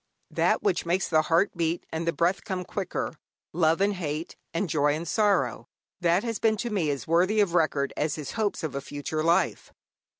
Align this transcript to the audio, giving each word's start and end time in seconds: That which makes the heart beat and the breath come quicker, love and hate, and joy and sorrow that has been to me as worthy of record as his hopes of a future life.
That 0.31 0.63
which 0.63 0.83
makes 0.83 1.07
the 1.07 1.21
heart 1.21 1.51
beat 1.55 1.85
and 1.91 2.07
the 2.07 2.11
breath 2.11 2.43
come 2.43 2.65
quicker, 2.65 3.13
love 3.53 3.81
and 3.81 3.93
hate, 3.93 4.35
and 4.51 4.67
joy 4.67 4.95
and 4.95 5.07
sorrow 5.07 5.67
that 5.99 6.23
has 6.23 6.39
been 6.39 6.57
to 6.57 6.71
me 6.71 6.89
as 6.89 7.05
worthy 7.05 7.39
of 7.39 7.53
record 7.53 7.93
as 7.95 8.15
his 8.15 8.31
hopes 8.31 8.63
of 8.63 8.73
a 8.73 8.81
future 8.81 9.23
life. 9.23 9.71